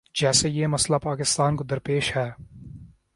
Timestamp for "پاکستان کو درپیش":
0.97-2.17